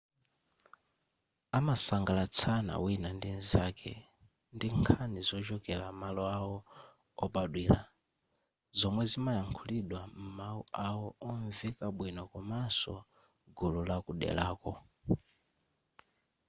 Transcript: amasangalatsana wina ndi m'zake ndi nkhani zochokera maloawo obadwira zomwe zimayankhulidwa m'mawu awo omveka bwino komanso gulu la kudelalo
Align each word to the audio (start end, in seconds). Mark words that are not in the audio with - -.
amasangalatsana 1.57 2.73
wina 2.83 3.09
ndi 3.17 3.29
m'zake 3.37 3.93
ndi 4.55 4.67
nkhani 4.77 5.19
zochokera 5.27 5.87
maloawo 6.01 6.57
obadwira 7.25 7.79
zomwe 8.79 9.03
zimayankhulidwa 9.11 10.01
m'mawu 10.17 10.61
awo 10.87 11.07
omveka 11.29 11.85
bwino 11.97 12.23
komanso 12.31 12.95
gulu 13.57 13.81
la 13.89 13.97
kudelalo 14.05 14.73